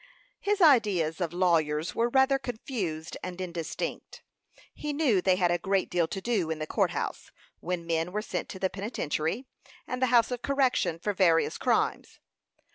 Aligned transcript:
His 0.39 0.61
ideas 0.61 1.21
of 1.21 1.31
lawyers 1.31 1.93
were 1.93 2.09
rather 2.09 2.39
confused 2.39 3.17
and 3.21 3.39
indistinct. 3.39 4.23
He 4.73 4.93
knew 4.93 5.21
they 5.21 5.35
had 5.35 5.51
a 5.51 5.59
great 5.59 5.91
deal 5.91 6.07
to 6.07 6.19
do 6.19 6.49
in 6.49 6.57
the 6.57 6.65
court 6.65 6.89
house, 6.89 7.31
when 7.59 7.85
men 7.85 8.11
were 8.11 8.23
sent 8.23 8.49
to 8.49 8.57
the 8.57 8.67
penitentiary 8.71 9.45
and 9.85 10.01
the 10.01 10.07
house 10.07 10.31
of 10.31 10.41
correction 10.41 10.97
for 10.97 11.13
various 11.13 11.59
crimes. 11.59 12.17